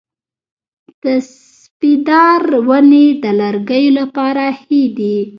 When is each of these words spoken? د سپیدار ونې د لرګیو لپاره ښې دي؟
د 1.03 1.05
سپیدار 1.59 2.41
ونې 2.67 3.07
د 3.23 3.25
لرګیو 3.39 3.95
لپاره 3.99 4.43
ښې 4.63 4.81
دي؟ 4.97 5.17